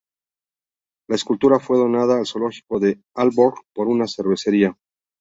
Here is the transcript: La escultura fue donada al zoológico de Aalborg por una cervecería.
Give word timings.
La 1.07 1.15
escultura 1.15 1.59
fue 1.59 1.77
donada 1.77 2.17
al 2.17 2.25
zoológico 2.25 2.79
de 2.79 2.99
Aalborg 3.13 3.57
por 3.71 3.87
una 3.87 4.07
cervecería. 4.07 4.75